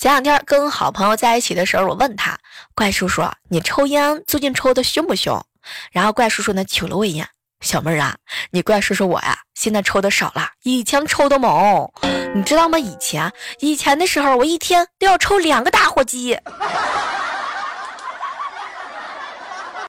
[0.00, 2.34] 前两天跟好朋友在一起的时候我问他
[2.74, 5.38] 怪叔叔你抽烟最近抽的凶不凶？
[5.92, 7.28] 然后怪叔叔呢瞅了我一眼
[7.60, 8.16] 小妹儿啊
[8.50, 11.86] 你怪叔叔我呀现在抽的少了以前抽的猛。
[12.34, 12.78] 你知道吗？
[12.78, 16.38] 以前以前的时候我一天都要抽两个打火机。